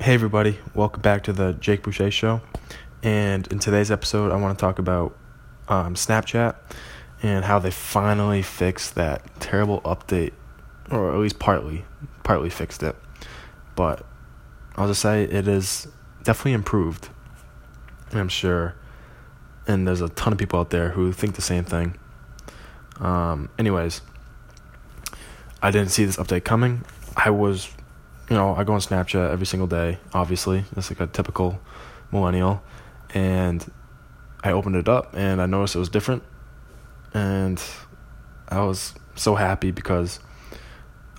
Hey, 0.00 0.14
everybody, 0.14 0.60
welcome 0.74 1.02
back 1.02 1.24
to 1.24 1.32
the 1.32 1.54
Jake 1.54 1.82
Boucher 1.82 2.12
Show. 2.12 2.40
And 3.02 3.48
in 3.48 3.58
today's 3.58 3.90
episode, 3.90 4.30
I 4.30 4.36
want 4.36 4.56
to 4.56 4.60
talk 4.62 4.78
about 4.78 5.16
um, 5.66 5.96
Snapchat 5.96 6.54
and 7.20 7.44
how 7.44 7.58
they 7.58 7.72
finally 7.72 8.40
fixed 8.40 8.94
that 8.94 9.22
terrible 9.40 9.80
update, 9.80 10.34
or 10.88 11.12
at 11.12 11.18
least 11.18 11.40
partly, 11.40 11.84
partly 12.22 12.48
fixed 12.48 12.84
it. 12.84 12.94
But 13.74 14.06
I'll 14.76 14.86
just 14.86 15.02
say 15.02 15.24
it 15.24 15.48
is 15.48 15.88
definitely 16.22 16.52
improved. 16.52 17.08
I'm 18.12 18.28
sure, 18.28 18.76
and 19.66 19.86
there's 19.86 20.00
a 20.00 20.10
ton 20.10 20.32
of 20.32 20.38
people 20.38 20.60
out 20.60 20.70
there 20.70 20.90
who 20.90 21.12
think 21.12 21.34
the 21.34 21.42
same 21.42 21.64
thing. 21.64 21.98
Um, 23.00 23.50
anyways, 23.58 24.00
I 25.60 25.72
didn't 25.72 25.90
see 25.90 26.04
this 26.04 26.16
update 26.18 26.44
coming. 26.44 26.84
I 27.16 27.30
was 27.30 27.68
you 28.28 28.36
know, 28.36 28.54
I 28.54 28.64
go 28.64 28.74
on 28.74 28.80
Snapchat 28.80 29.30
every 29.30 29.46
single 29.46 29.66
day, 29.66 29.98
obviously. 30.12 30.64
That's 30.74 30.90
like 30.90 31.00
a 31.00 31.06
typical 31.06 31.60
millennial. 32.12 32.62
And 33.14 33.70
I 34.42 34.52
opened 34.52 34.76
it 34.76 34.88
up 34.88 35.14
and 35.14 35.40
I 35.40 35.46
noticed 35.46 35.76
it 35.76 35.78
was 35.78 35.88
different. 35.88 36.22
And 37.14 37.62
I 38.48 38.60
was 38.60 38.94
so 39.14 39.34
happy 39.34 39.70
because 39.70 40.20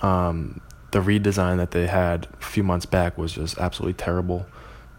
um, 0.02 0.62
the 0.92 1.00
redesign 1.00 1.58
that 1.58 1.72
they 1.72 1.88
had 1.88 2.28
a 2.40 2.46
few 2.46 2.64
months 2.64 2.86
back 2.86 3.18
was 3.18 3.34
just 3.34 3.58
absolutely 3.58 3.94
terrible. 3.94 4.46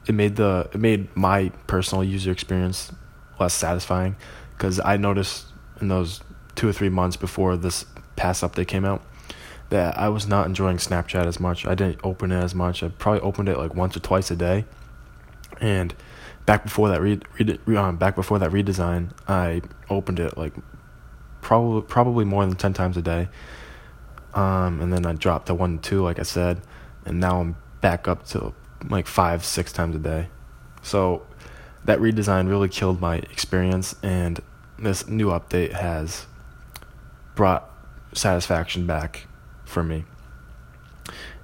It 0.07 0.15
made 0.15 0.37
the 0.37 0.69
it 0.73 0.81
made 0.81 1.15
my 1.17 1.51
personal 1.67 2.03
user 2.03 2.33
experience 2.33 2.91
less 3.39 3.55
satisfying 3.55 4.17
because 4.57 4.81
I 4.81 4.97
noticed 4.97 5.47
in 5.81 5.89
those 5.89 6.21
two 6.57 6.69
or 6.69 6.73
three 6.73 6.89
months 6.89 7.17
before 7.17 7.57
this 7.57 7.87
past 8.17 8.43
update 8.43 8.67
came 8.67 8.85
out 8.85 9.03
that 9.71 9.97
I 9.97 10.09
was 10.09 10.27
not 10.27 10.47
enjoying 10.47 10.77
Snapchat 10.77 11.27
as 11.27 11.41
much. 11.41 11.65
I 11.65 11.75
didn't 11.75 12.01
open 12.05 12.33
it 12.33 12.43
as 12.43 12.55
much. 12.55 12.83
I 12.83 12.89
probably 12.89 13.21
opened 13.21 13.49
it 13.49 13.57
like 13.57 13.75
once 13.75 13.97
or 13.97 14.01
twice 14.01 14.31
a 14.31 14.37
day. 14.37 14.65
And 15.61 15.95
back 16.45 16.65
before 16.65 16.89
that 16.89 17.01
re, 17.01 17.21
re, 17.39 17.77
um, 17.77 17.97
back 17.97 18.17
before 18.17 18.39
that 18.41 18.51
redesign, 18.51 19.11
I 19.29 19.63
opened 19.89 20.19
it 20.19 20.37
like 20.37 20.53
probably 21.41 21.83
probably 21.83 22.25
more 22.25 22.45
than 22.45 22.57
10 22.57 22.73
times 22.75 22.97
a 22.97 23.03
day. 23.03 23.29
Um, 24.35 24.81
and 24.81 24.93
then 24.93 25.07
I 25.07 25.13
dropped 25.13 25.47
to 25.47 25.55
1 25.55 25.79
2 25.79 26.03
like 26.03 26.19
I 26.19 26.25
said, 26.25 26.61
and 27.05 27.21
now 27.21 27.41
I'm 27.41 27.57
back 27.81 28.09
up 28.09 28.27
to 28.29 28.53
like 28.89 29.07
5 29.07 29.45
6 29.45 29.73
times 29.73 29.95
a 29.95 30.01
day. 30.01 30.29
So 30.83 31.27
that 31.85 32.01
redesign 32.01 32.49
really 32.49 32.69
killed 32.69 33.01
my 33.01 33.17
experience 33.17 33.95
and 34.03 34.41
this 34.79 35.07
new 35.07 35.29
update 35.29 35.73
has 35.73 36.27
brought 37.35 37.71
satisfaction 38.13 38.87
back 38.87 39.27
for 39.71 39.83
me. 39.83 40.05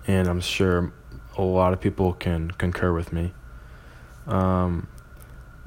And 0.07 0.29
I'm 0.29 0.41
sure 0.41 0.93
a 1.37 1.43
lot 1.43 1.73
of 1.73 1.81
people 1.81 2.13
can 2.13 2.51
concur 2.53 2.93
with 2.93 3.13
me. 3.13 3.33
Um, 4.27 4.89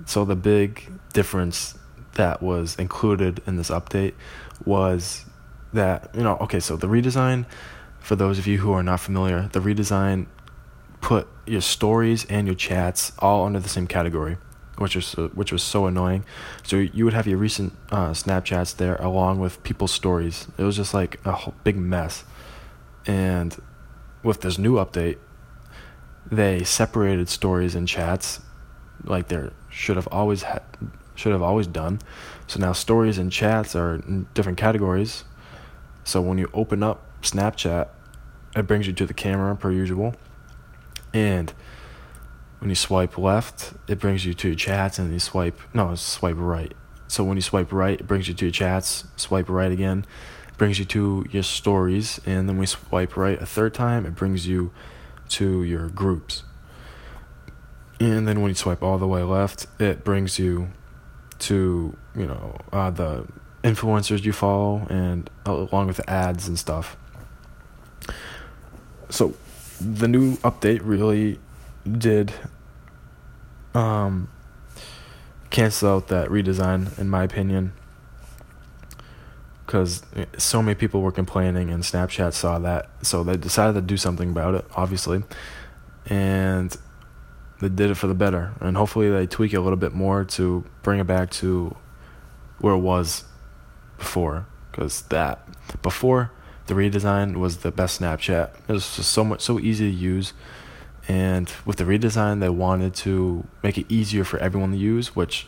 so, 0.05 0.25
the 0.25 0.35
big 0.35 0.91
difference 1.13 1.77
that 2.13 2.41
was 2.41 2.75
included 2.75 3.41
in 3.47 3.57
this 3.57 3.69
update 3.69 4.13
was 4.65 5.25
that, 5.73 6.09
you 6.13 6.23
know, 6.23 6.37
okay, 6.37 6.59
so 6.59 6.75
the 6.75 6.87
redesign, 6.87 7.45
for 7.99 8.15
those 8.15 8.39
of 8.39 8.47
you 8.47 8.57
who 8.59 8.71
are 8.71 8.83
not 8.83 8.99
familiar, 8.99 9.49
the 9.51 9.59
redesign 9.59 10.27
put 11.01 11.27
your 11.45 11.61
stories 11.61 12.25
and 12.25 12.47
your 12.47 12.55
chats 12.55 13.13
all 13.19 13.45
under 13.45 13.59
the 13.59 13.69
same 13.69 13.87
category 13.87 14.37
which 14.79 14.95
was 14.95 15.15
uh, 15.15 15.27
which 15.33 15.51
was 15.51 15.61
so 15.61 15.85
annoying. 15.85 16.23
So 16.63 16.77
you 16.77 17.05
would 17.05 17.13
have 17.13 17.27
your 17.27 17.37
recent 17.37 17.73
uh, 17.91 18.11
Snapchats 18.11 18.75
there 18.75 18.95
along 18.95 19.39
with 19.39 19.61
people's 19.63 19.91
stories. 19.91 20.47
It 20.57 20.63
was 20.63 20.77
just 20.77 20.93
like 20.93 21.19
a 21.25 21.51
big 21.63 21.77
mess. 21.77 22.23
And 23.05 23.59
with 24.23 24.41
this 24.41 24.57
new 24.57 24.75
update, 24.75 25.17
they 26.31 26.63
separated 26.63 27.29
stories 27.29 27.75
and 27.75 27.87
chats 27.87 28.41
like 29.03 29.29
they 29.29 29.49
should 29.69 29.95
have 29.95 30.07
always 30.11 30.43
had 30.43 30.61
should 31.15 31.31
have 31.33 31.41
always 31.41 31.67
done. 31.67 31.99
So 32.47 32.59
now 32.59 32.71
stories 32.71 33.17
and 33.17 33.31
chats 33.31 33.75
are 33.75 33.95
in 33.95 34.27
different 34.33 34.57
categories. 34.57 35.25
So 36.05 36.21
when 36.21 36.37
you 36.37 36.49
open 36.53 36.81
up 36.81 37.05
Snapchat, 37.21 37.89
it 38.55 38.67
brings 38.67 38.87
you 38.87 38.93
to 38.93 39.05
the 39.05 39.13
camera 39.13 39.53
per 39.55 39.69
usual. 39.69 40.15
And 41.13 41.53
when 42.59 42.69
you 42.69 42.75
swipe 42.75 43.17
left, 43.17 43.73
it 43.87 43.99
brings 43.99 44.25
you 44.25 44.33
to 44.35 44.55
chats 44.55 44.97
and 44.97 45.11
you 45.11 45.19
swipe 45.19 45.59
no, 45.73 45.93
swipe 45.95 46.37
right. 46.37 46.73
So 47.07 47.23
when 47.23 47.35
you 47.35 47.41
swipe 47.41 47.73
right, 47.73 47.99
it 47.99 48.07
brings 48.07 48.27
you 48.29 48.33
to 48.35 48.51
chats, 48.51 49.03
swipe 49.17 49.49
right 49.49 49.71
again 49.71 50.05
brings 50.59 50.77
you 50.77 50.85
to 50.85 51.25
your 51.31 51.41
stories, 51.41 52.19
and 52.25 52.47
then 52.47 52.59
we 52.59 52.67
swipe 52.67 53.17
right 53.17 53.41
a 53.41 53.45
third 53.45 53.73
time, 53.73 54.05
it 54.05 54.13
brings 54.13 54.45
you 54.45 54.71
to 55.29 55.63
your 55.63 55.87
groups. 55.87 56.43
And 57.99 58.27
then 58.27 58.41
when 58.41 58.49
you 58.49 58.55
swipe 58.55 58.83
all 58.83 58.97
the 58.97 59.07
way 59.07 59.23
left, 59.23 59.65
it 59.79 60.03
brings 60.03 60.37
you 60.37 60.69
to, 61.39 61.97
you 62.15 62.27
know, 62.27 62.57
uh, 62.71 62.91
the 62.91 63.25
influencers 63.63 64.23
you 64.23 64.31
follow 64.31 64.85
and 64.89 65.29
uh, 65.47 65.51
along 65.51 65.87
with 65.87 65.97
the 65.97 66.09
ads 66.09 66.47
and 66.47 66.59
stuff. 66.59 66.95
So 69.09 69.33
the 69.81 70.07
new 70.07 70.37
update 70.37 70.81
really 70.83 71.39
did 71.89 72.33
um, 73.73 74.29
cancel 75.49 75.95
out 75.95 76.07
that 76.09 76.29
redesign, 76.29 76.97
in 76.99 77.09
my 77.09 77.23
opinion 77.23 77.73
because 79.69 80.01
eh, 80.15 80.25
so 80.35 80.63
many 80.63 80.73
people 80.73 80.99
were 81.03 81.11
complaining 81.11 81.69
and 81.69 81.83
Snapchat 81.83 82.33
saw 82.33 82.57
that, 82.57 82.89
so 83.03 83.23
they 83.23 83.37
decided 83.37 83.73
to 83.73 83.81
do 83.81 83.97
something 83.97 84.31
about 84.31 84.55
it, 84.55 84.65
obviously, 84.75 85.21
and 86.07 86.75
they 87.61 87.69
did 87.69 87.91
it 87.91 87.95
for 87.95 88.07
the 88.07 88.15
better. 88.15 88.51
And 88.61 88.75
hopefully, 88.75 89.11
they 89.11 89.27
tweak 89.27 89.53
it 89.53 89.57
a 89.57 89.61
little 89.61 89.77
bit 89.77 89.93
more 89.93 90.25
to 90.25 90.65
bring 90.81 90.99
it 90.99 91.05
back 91.05 91.29
to 91.41 91.77
where 92.57 92.73
it 92.73 92.79
was 92.79 93.25
before, 93.99 94.47
because 94.71 95.03
that 95.03 95.47
before 95.83 96.31
the 96.65 96.73
redesign 96.73 97.37
was 97.37 97.57
the 97.57 97.69
best 97.69 98.01
Snapchat. 98.01 98.49
It 98.67 98.71
was 98.71 98.95
just 98.95 99.11
so 99.11 99.23
much 99.23 99.41
so 99.41 99.59
easy 99.59 99.91
to 99.91 99.95
use. 99.95 100.33
And 101.07 101.51
with 101.63 101.77
the 101.77 101.83
redesign, 101.83 102.39
they 102.39 102.49
wanted 102.49 102.95
to 102.95 103.45
make 103.61 103.77
it 103.77 103.85
easier 103.87 104.23
for 104.23 104.39
everyone 104.39 104.71
to 104.71 104.77
use, 104.77 105.15
which 105.15 105.45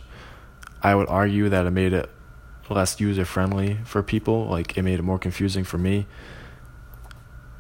I 0.83 0.93
would 0.93 1.07
argue 1.09 1.49
that 1.49 1.65
it 1.65 1.71
made 1.71 1.93
it 1.93 2.07
less 2.71 2.99
user 2.99 3.25
friendly 3.25 3.77
for 3.85 4.01
people. 4.01 4.45
Like 4.45 4.77
it 4.77 4.83
made 4.83 4.99
it 4.99 5.03
more 5.03 5.19
confusing 5.19 5.63
for 5.63 5.77
me. 5.77 6.07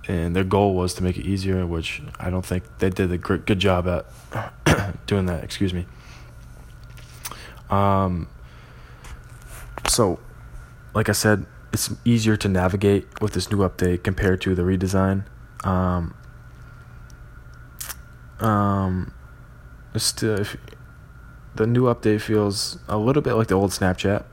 And 0.07 0.35
their 0.35 0.43
goal 0.43 0.73
was 0.73 0.93
to 0.95 1.03
make 1.03 1.17
it 1.17 1.25
easier, 1.25 1.65
which 1.65 2.01
I 2.19 2.29
don't 2.29 2.45
think 2.45 2.63
they 2.79 2.89
did 2.89 3.11
a 3.11 3.17
good 3.17 3.59
job 3.59 3.87
at 3.87 5.05
doing 5.05 5.27
that. 5.27 5.43
Excuse 5.43 5.73
me. 5.73 5.85
Um. 7.69 8.27
So, 9.87 10.19
like 10.93 11.09
I 11.09 11.13
said, 11.13 11.45
it's 11.73 11.93
easier 12.03 12.35
to 12.37 12.47
navigate 12.47 13.21
with 13.21 13.33
this 13.33 13.51
new 13.51 13.57
update 13.57 14.03
compared 14.03 14.41
to 14.41 14.55
the 14.55 14.63
redesign. 14.63 15.25
Um. 15.63 16.15
Um. 18.39 19.13
Still, 19.95 20.45
the 21.55 21.67
new 21.67 21.83
update 21.83 22.21
feels 22.21 22.79
a 22.87 22.97
little 22.97 23.21
bit 23.21 23.33
like 23.33 23.47
the 23.47 23.55
old 23.55 23.71
Snapchat 23.71 24.23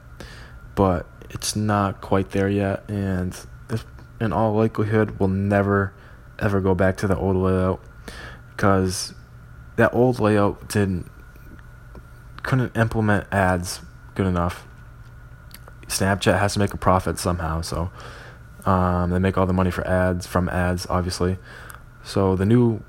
but 0.78 1.06
it's 1.28 1.56
not 1.56 2.00
quite 2.00 2.30
there 2.30 2.48
yet, 2.48 2.88
and 2.88 3.36
if, 3.68 3.84
in 4.20 4.32
all 4.32 4.54
likelihood, 4.54 5.18
we'll 5.18 5.28
never 5.28 5.92
ever 6.38 6.60
go 6.60 6.72
back 6.72 6.96
to 6.96 7.08
the 7.08 7.16
old 7.16 7.34
layout 7.34 7.80
because 8.50 9.12
that 9.74 9.92
old 9.92 10.20
layout 10.20 10.68
didn't 10.68 11.10
couldn't 12.44 12.76
implement 12.76 13.26
ads 13.32 13.80
good 14.14 14.26
enough. 14.28 14.68
Snapchat 15.88 16.38
has 16.38 16.52
to 16.52 16.60
make 16.60 16.72
a 16.72 16.76
profit 16.76 17.18
somehow, 17.18 17.60
so 17.60 17.90
um, 18.64 19.10
they 19.10 19.18
make 19.18 19.36
all 19.36 19.46
the 19.46 19.52
money 19.52 19.72
for 19.72 19.84
ads 19.84 20.28
from 20.28 20.48
ads, 20.48 20.86
obviously. 20.88 21.38
So 22.04 22.36
the 22.36 22.46
new 22.46 22.84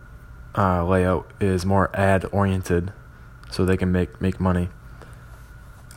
uh, 0.55 0.85
layout 0.85 1.31
is 1.41 1.65
more 1.65 1.89
ad 1.95 2.23
oriented, 2.31 2.93
so 3.49 3.65
they 3.65 3.77
can 3.77 3.91
make 3.91 4.21
make 4.21 4.39
money. 4.39 4.69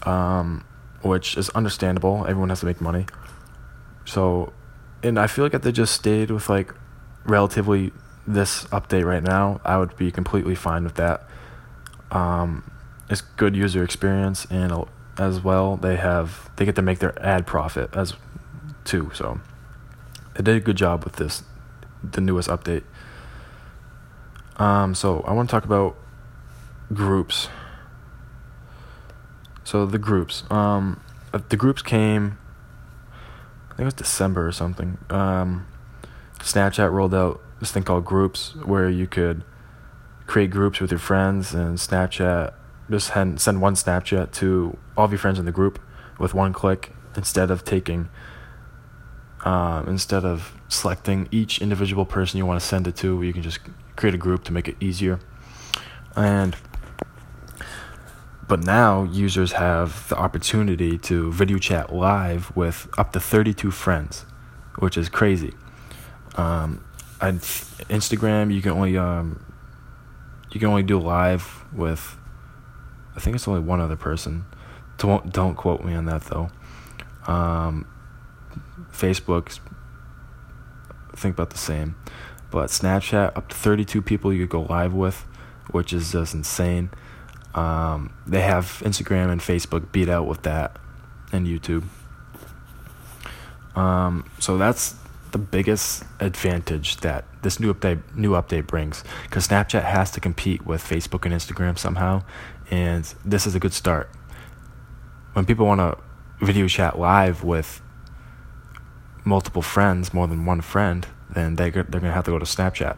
Um, 0.05 0.65
which 1.03 1.37
is 1.37 1.49
understandable. 1.51 2.25
Everyone 2.27 2.49
has 2.49 2.61
to 2.61 2.67
make 2.67 2.81
money. 2.81 3.07
So, 4.05 4.53
and 5.03 5.19
I 5.19 5.27
feel 5.27 5.45
like 5.45 5.55
if 5.55 5.63
they 5.63 5.73
just 5.73 5.95
stayed 5.95 6.31
with 6.31 6.49
like 6.49 6.73
relatively 7.25 7.93
this 8.27 8.65
update 8.67 9.05
right 9.05 9.23
now, 9.23 9.61
I 9.65 9.79
would 9.79 9.97
be 9.97 10.11
completely 10.11 10.55
fine 10.55 10.85
with 10.85 10.95
that. 10.95 11.29
Um, 12.11 12.71
it's 13.09 13.21
good 13.21 13.57
user 13.57 13.83
experience, 13.83 14.47
and 14.51 14.87
as 15.19 15.41
well, 15.41 15.77
they 15.77 15.97
have 15.97 16.51
they 16.57 16.65
get 16.65 16.77
to 16.77 16.83
make 16.83 16.99
their 16.99 17.21
ad 17.25 17.47
profit 17.47 17.91
as 17.95 18.15
too. 18.85 19.11
So, 19.15 19.41
they 20.35 20.43
did 20.43 20.57
a 20.57 20.61
good 20.61 20.77
job 20.77 21.05
with 21.05 21.17
this, 21.17 21.43
the 22.03 22.21
newest 22.21 22.49
update. 22.49 22.85
Um, 24.57 24.95
so 24.95 25.21
I 25.23 25.33
want 25.33 25.49
to 25.49 25.53
talk 25.53 25.65
about 25.65 25.97
groups. 26.93 27.49
So 29.73 29.87
the 29.87 29.97
groups, 29.97 30.45
um, 30.51 31.01
uh, 31.33 31.41
the 31.49 31.57
groups 31.57 31.81
came. 31.81 32.37
I 33.65 33.69
think 33.71 33.81
it 33.81 33.85
was 33.87 33.95
December 33.95 34.47
or 34.47 34.53
something. 34.53 34.99
Um, 35.09 35.67
Snapchat 36.41 36.93
rolled 36.93 37.15
out 37.15 37.41
this 37.59 37.73
thing 37.73 37.83
called 37.83 38.05
groups 38.05 38.55
where 38.67 38.91
you 38.91 39.07
could 39.07 39.45
create 40.27 40.51
groups 40.51 40.79
with 40.79 40.91
your 40.91 40.99
friends 40.99 41.55
and 41.55 41.79
Snapchat. 41.79 42.53
Just 42.91 43.15
send 43.15 43.63
one 43.63 43.75
Snapchat 43.75 44.33
to 44.33 44.77
all 44.95 45.07
of 45.07 45.11
your 45.11 45.19
friends 45.19 45.39
in 45.39 45.47
the 45.47 45.53
group 45.53 45.81
with 46.19 46.35
one 46.35 46.53
click 46.53 46.93
instead 47.17 47.51
of 47.51 47.65
taking 47.65 48.11
um, 49.47 49.89
instead 49.89 50.27
of 50.27 50.55
selecting 50.69 51.29
each 51.31 51.63
individual 51.63 52.05
person 52.05 52.37
you 52.37 52.45
want 52.45 52.61
to 52.61 52.67
send 52.67 52.87
it 52.87 52.97
to. 52.97 53.23
You 53.23 53.33
can 53.33 53.43
just 53.43 53.61
create 53.97 54.15
a 54.15 54.19
group 54.19 54.45
to 54.45 54.53
make 54.53 54.69
it 54.69 54.77
easier. 54.81 55.19
And 56.15 56.57
but 58.53 58.63
now 58.65 59.05
users 59.05 59.53
have 59.53 60.07
the 60.11 60.17
opportunity 60.19 60.99
to 60.99 61.33
video 61.33 61.57
chat 61.57 61.91
live 61.91 62.55
with 62.55 62.87
up 62.99 63.11
to 63.11 63.19
32 63.19 63.71
friends, 63.71 64.27
which 64.79 64.99
is 64.99 65.09
crazy. 65.09 65.55
Um, 66.35 66.85
Instagram, 67.19 68.53
you 68.53 68.61
can 68.61 68.73
only 68.73 68.99
um, 68.99 69.43
you 70.51 70.61
can 70.61 70.69
only 70.69 70.83
do 70.83 70.99
live 70.99 71.65
with 71.73 72.19
I 73.17 73.21
think 73.21 73.37
it's 73.37 73.49
only 73.49 73.61
one 73.61 73.81
other 73.81 73.97
person. 73.97 74.45
Don't 74.99 75.33
don't 75.33 75.55
quote 75.55 75.83
me 75.83 75.95
on 75.95 76.05
that 76.05 76.25
though. 76.25 76.51
Um, 77.27 77.87
Facebook, 78.93 79.59
think 81.17 81.37
about 81.37 81.49
the 81.49 81.57
same, 81.57 81.95
but 82.51 82.69
Snapchat 82.69 83.35
up 83.35 83.49
to 83.49 83.57
32 83.57 84.03
people 84.03 84.31
you 84.31 84.47
could 84.47 84.51
go 84.51 84.63
live 84.71 84.93
with, 84.93 85.25
which 85.71 85.95
is 85.95 86.13
just 86.13 86.35
insane. 86.35 86.91
Um, 87.55 88.13
they 88.27 88.41
have 88.41 88.81
Instagram 88.85 89.31
and 89.31 89.41
Facebook 89.41 89.93
beat 89.93 90.09
out 90.09 90.27
with 90.27 90.43
that, 90.43 90.77
and 91.33 91.47
YouTube. 91.47 91.85
Um, 93.75 94.31
so 94.39 94.59
that's 94.59 94.95
the 95.33 95.39
biggest 95.39 96.05
advantage 96.21 96.99
that 96.99 97.25
this 97.43 97.59
new 97.59 97.73
update 97.73 98.03
new 98.15 98.33
update 98.33 98.67
brings 98.67 99.03
because 99.25 99.49
Snapchat 99.49 99.83
has 99.83 100.11
to 100.13 100.21
compete 100.21 100.67
with 100.67 100.83
Facebook 100.83 101.25
and 101.25 101.35
Instagram 101.35 101.79
somehow, 101.79 102.23
and 102.71 103.15
this 103.25 103.47
is 103.47 103.55
a 103.55 103.61
good 103.61 103.73
start. 103.73 104.11
When 105.33 105.47
people 105.47 105.67
want 105.67 105.81
to 105.81 105.99
video 106.45 106.69
chat 106.69 106.99
live 106.99 107.43
with 107.43 107.81
multiple 109.25 109.63
friends, 109.63 110.13
more 110.13 110.27
than 110.27 110.45
one 110.45 110.61
friend, 110.61 111.07
then 111.31 111.57
they 111.57 111.71
they're 111.71 111.83
gonna 111.85 112.13
have 112.13 112.25
to 112.25 112.31
go 112.31 112.39
to 112.39 112.45
Snapchat, 112.45 112.97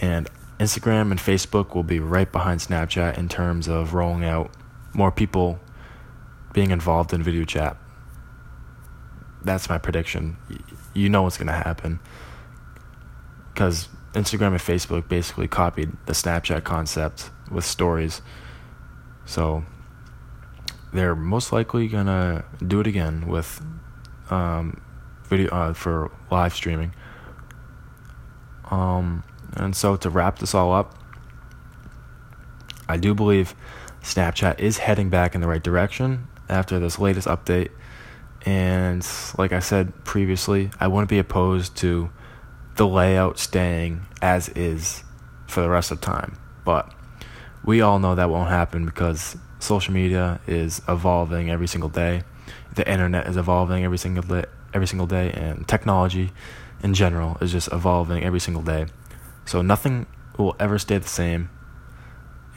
and 0.00 0.28
Instagram 0.60 1.10
and 1.10 1.18
Facebook 1.18 1.74
will 1.74 1.82
be 1.82 1.98
right 1.98 2.30
behind 2.30 2.60
Snapchat 2.60 3.16
in 3.16 3.30
terms 3.30 3.66
of 3.66 3.94
rolling 3.94 4.24
out 4.24 4.50
more 4.92 5.10
people 5.10 5.58
being 6.52 6.70
involved 6.70 7.14
in 7.14 7.22
video 7.22 7.44
chat. 7.44 7.78
That's 9.42 9.70
my 9.70 9.78
prediction. 9.78 10.36
You 10.92 11.08
know 11.08 11.22
what's 11.22 11.38
going 11.38 11.46
to 11.46 11.54
happen. 11.54 11.98
Because 13.54 13.88
Instagram 14.12 14.48
and 14.48 14.58
Facebook 14.58 15.08
basically 15.08 15.48
copied 15.48 15.92
the 16.04 16.12
Snapchat 16.12 16.62
concept 16.62 17.30
with 17.50 17.64
stories. 17.64 18.20
So 19.24 19.64
they're 20.92 21.16
most 21.16 21.54
likely 21.54 21.88
going 21.88 22.06
to 22.06 22.44
do 22.66 22.80
it 22.80 22.86
again 22.86 23.26
with 23.26 23.64
um, 24.28 24.82
video 25.24 25.50
uh, 25.52 25.72
for 25.72 26.10
live 26.30 26.52
streaming. 26.52 26.94
Um, 28.70 29.24
and 29.56 29.74
so 29.74 29.96
to 29.96 30.10
wrap 30.10 30.38
this 30.38 30.54
all 30.54 30.72
up, 30.72 30.94
I 32.88 32.96
do 32.96 33.14
believe 33.14 33.54
Snapchat 34.02 34.58
is 34.58 34.78
heading 34.78 35.10
back 35.10 35.34
in 35.34 35.40
the 35.40 35.48
right 35.48 35.62
direction 35.62 36.26
after 36.48 36.78
this 36.78 36.98
latest 36.98 37.28
update. 37.28 37.70
And 38.46 39.06
like 39.38 39.52
I 39.52 39.60
said 39.60 40.04
previously, 40.04 40.70
I 40.80 40.88
wouldn't 40.88 41.10
be 41.10 41.18
opposed 41.18 41.76
to 41.78 42.10
the 42.76 42.86
layout 42.86 43.38
staying 43.38 44.06
as 44.22 44.48
is 44.50 45.04
for 45.46 45.60
the 45.60 45.68
rest 45.68 45.90
of 45.90 46.00
time. 46.00 46.38
But 46.64 46.92
we 47.64 47.80
all 47.80 47.98
know 47.98 48.14
that 48.14 48.30
won't 48.30 48.48
happen 48.48 48.86
because 48.86 49.36
social 49.58 49.92
media 49.92 50.40
is 50.46 50.80
evolving 50.88 51.50
every 51.50 51.66
single 51.66 51.90
day. 51.90 52.22
The 52.74 52.90
internet 52.90 53.26
is 53.26 53.36
evolving 53.36 53.84
every 53.84 53.98
single 53.98 54.22
day, 54.22 54.46
every 54.72 54.86
single 54.86 55.06
day, 55.06 55.30
and 55.32 55.68
technology 55.68 56.32
in 56.82 56.94
general 56.94 57.36
is 57.40 57.52
just 57.52 57.70
evolving 57.72 58.24
every 58.24 58.40
single 58.40 58.62
day. 58.62 58.86
So 59.44 59.62
nothing 59.62 60.06
will 60.38 60.56
ever 60.58 60.78
stay 60.78 60.98
the 60.98 61.08
same. 61.08 61.50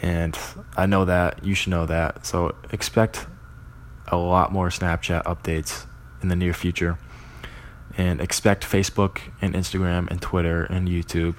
And 0.01 0.37
I 0.75 0.85
know 0.85 1.05
that. 1.05 1.43
You 1.43 1.55
should 1.55 1.71
know 1.71 1.85
that. 1.85 2.25
So 2.25 2.55
expect 2.71 3.27
a 4.07 4.17
lot 4.17 4.51
more 4.51 4.69
Snapchat 4.69 5.23
updates 5.23 5.85
in 6.21 6.27
the 6.27 6.35
near 6.35 6.53
future. 6.53 6.97
And 7.95 8.19
expect 8.19 8.63
Facebook 8.63 9.19
and 9.41 9.53
Instagram 9.53 10.09
and 10.09 10.21
Twitter 10.21 10.63
and 10.63 10.87
YouTube 10.87 11.35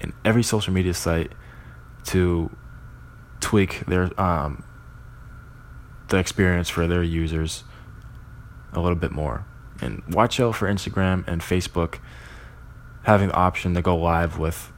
and 0.00 0.12
every 0.24 0.42
social 0.42 0.72
media 0.72 0.94
site 0.94 1.32
to 2.06 2.50
tweak 3.40 3.80
their 3.86 4.10
um, 4.20 4.62
the 6.08 6.18
experience 6.18 6.68
for 6.68 6.86
their 6.86 7.02
users 7.02 7.64
a 8.72 8.80
little 8.80 8.96
bit 8.96 9.12
more. 9.12 9.46
And 9.80 10.02
watch 10.10 10.38
out 10.38 10.56
for 10.56 10.68
Instagram 10.68 11.26
and 11.26 11.40
Facebook 11.40 11.98
having 13.02 13.28
the 13.28 13.34
option 13.34 13.74
to 13.74 13.82
go 13.82 13.96
live 13.96 14.38
with 14.38 14.72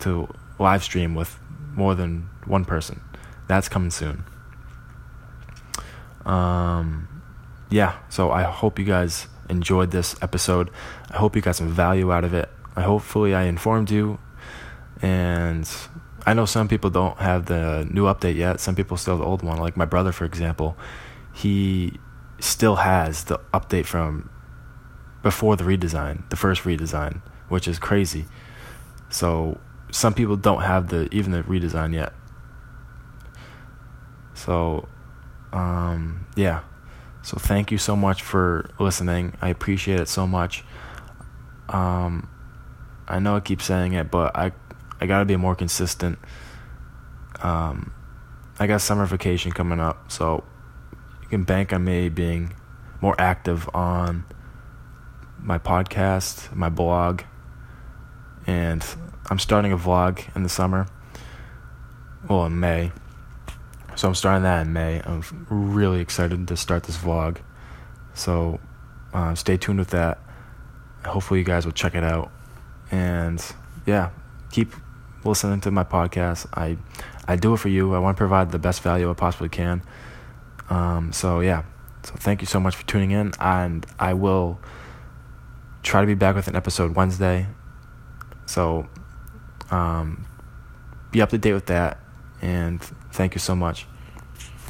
to 0.00 0.28
live 0.58 0.82
stream 0.82 1.14
with 1.14 1.38
more 1.74 1.94
than 1.94 2.28
one 2.44 2.64
person. 2.64 3.00
That's 3.46 3.68
coming 3.68 3.90
soon. 3.90 4.24
Um, 6.24 7.22
yeah, 7.70 7.98
so 8.08 8.30
I 8.30 8.42
hope 8.42 8.78
you 8.78 8.84
guys 8.84 9.28
enjoyed 9.48 9.90
this 9.90 10.14
episode. 10.20 10.70
I 11.10 11.16
hope 11.16 11.34
you 11.34 11.42
got 11.42 11.56
some 11.56 11.68
value 11.68 12.12
out 12.12 12.24
of 12.24 12.34
it. 12.34 12.48
I 12.76 12.82
hopefully 12.82 13.34
I 13.34 13.44
informed 13.44 13.90
you 13.90 14.18
and 15.00 15.68
I 16.26 16.34
know 16.34 16.44
some 16.44 16.68
people 16.68 16.90
don't 16.90 17.16
have 17.18 17.46
the 17.46 17.88
new 17.90 18.04
update 18.04 18.36
yet. 18.36 18.60
Some 18.60 18.74
people 18.74 18.96
still 18.96 19.14
have 19.14 19.20
the 19.20 19.26
old 19.26 19.42
one. 19.42 19.58
Like 19.58 19.76
my 19.76 19.84
brother, 19.84 20.12
for 20.12 20.24
example, 20.24 20.76
he 21.32 21.98
still 22.38 22.76
has 22.76 23.24
the 23.24 23.38
update 23.54 23.86
from 23.86 24.28
before 25.22 25.56
the 25.56 25.64
redesign, 25.64 26.28
the 26.30 26.36
first 26.36 26.62
redesign, 26.62 27.22
which 27.48 27.66
is 27.66 27.78
crazy. 27.78 28.26
So 29.10 29.58
some 29.90 30.14
people 30.14 30.36
don't 30.36 30.62
have 30.62 30.88
the 30.88 31.08
even 31.14 31.32
the 31.32 31.42
redesign 31.42 31.94
yet. 31.94 32.12
So, 34.34 34.88
um, 35.52 36.26
yeah. 36.36 36.60
So 37.22 37.36
thank 37.36 37.72
you 37.72 37.78
so 37.78 37.96
much 37.96 38.22
for 38.22 38.70
listening. 38.78 39.36
I 39.42 39.48
appreciate 39.48 40.00
it 40.00 40.08
so 40.08 40.26
much. 40.26 40.64
Um, 41.68 42.28
I 43.06 43.18
know 43.18 43.36
I 43.36 43.40
keep 43.40 43.60
saying 43.60 43.94
it, 43.94 44.10
but 44.10 44.36
I 44.36 44.52
I 45.00 45.06
gotta 45.06 45.24
be 45.24 45.36
more 45.36 45.54
consistent. 45.54 46.18
Um, 47.42 47.92
I 48.58 48.66
got 48.66 48.80
summer 48.80 49.06
vacation 49.06 49.52
coming 49.52 49.80
up, 49.80 50.10
so 50.10 50.44
you 51.22 51.28
can 51.28 51.44
bank 51.44 51.72
on 51.72 51.84
me 51.84 52.08
being 52.08 52.54
more 53.00 53.14
active 53.18 53.68
on 53.74 54.24
my 55.42 55.58
podcast, 55.58 56.54
my 56.54 56.68
blog, 56.68 57.22
and 58.46 58.84
I'm 59.30 59.38
starting 59.38 59.72
a 59.72 59.78
vlog 59.78 60.24
in 60.34 60.42
the 60.42 60.48
summer. 60.48 60.86
Well, 62.28 62.46
in 62.46 62.58
May. 62.58 62.92
So 63.94 64.08
I'm 64.08 64.14
starting 64.14 64.42
that 64.42 64.66
in 64.66 64.72
May. 64.72 65.00
I'm 65.04 65.22
really 65.48 66.00
excited 66.00 66.46
to 66.46 66.56
start 66.56 66.84
this 66.84 66.96
vlog. 66.96 67.38
So 68.14 68.60
uh, 69.12 69.34
stay 69.34 69.56
tuned 69.56 69.78
with 69.78 69.90
that. 69.90 70.18
Hopefully, 71.04 71.40
you 71.40 71.44
guys 71.44 71.64
will 71.64 71.72
check 71.72 71.94
it 71.94 72.04
out. 72.04 72.30
And 72.90 73.44
yeah, 73.86 74.10
keep 74.50 74.72
listening 75.24 75.60
to 75.62 75.70
my 75.70 75.84
podcast. 75.84 76.46
I 76.54 76.78
I 77.26 77.36
do 77.36 77.54
it 77.54 77.58
for 77.58 77.68
you. 77.68 77.94
I 77.94 77.98
want 77.98 78.16
to 78.16 78.18
provide 78.18 78.50
the 78.50 78.58
best 78.58 78.82
value 78.82 79.10
I 79.10 79.14
possibly 79.14 79.48
can. 79.48 79.82
Um, 80.70 81.12
so 81.12 81.40
yeah. 81.40 81.64
So 82.04 82.14
thank 82.16 82.40
you 82.40 82.46
so 82.46 82.60
much 82.60 82.76
for 82.76 82.86
tuning 82.86 83.10
in, 83.10 83.32
and 83.40 83.84
I 83.98 84.14
will 84.14 84.60
try 85.88 86.02
to 86.02 86.06
be 86.06 86.14
back 86.14 86.36
with 86.36 86.48
an 86.48 86.54
episode 86.54 86.94
Wednesday. 86.94 87.46
So 88.44 88.86
um, 89.70 90.26
be 91.10 91.22
up 91.22 91.30
to 91.30 91.38
date 91.38 91.54
with 91.54 91.66
that, 91.66 91.98
and 92.42 92.80
thank 93.12 93.34
you 93.34 93.38
so 93.38 93.56
much. 93.56 93.86